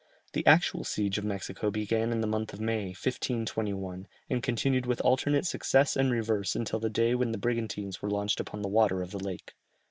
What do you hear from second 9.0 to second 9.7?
of the lake.